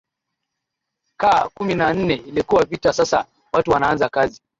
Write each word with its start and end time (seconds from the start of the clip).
ka 1.19 1.47
kumi 1.53 1.75
na 1.75 1.93
nne 1.93 2.15
ilikuwa 2.15 2.65
vita 2.65 2.93
sasa 2.93 3.25
watu 3.53 3.71
wanaaza 3.71 4.09
kazi 4.09 4.41